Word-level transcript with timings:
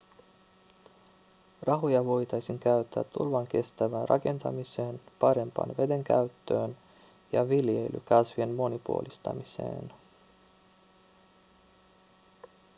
rahoja 1.61 2.05
voitaisiin 2.05 2.59
käyttää 2.59 3.03
tulvankestävään 3.03 4.09
rakentamiseen 4.09 5.01
parempaan 5.19 5.77
vedenkäyttöön 5.77 6.77
ja 7.31 7.49
viljelykasvien 7.49 8.49
monipuolistamiseen 8.53 9.91